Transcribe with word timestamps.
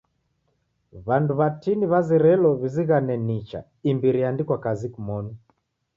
W'andu 1.05 1.33
watini 1.39 1.85
w'azerelo 1.91 2.49
w'izighane 2.61 3.15
nicha 3.27 3.59
imbiri 3.91 4.19
eandikwa 4.21 4.57
kazi 4.65 4.87
kimonu. 4.93 5.31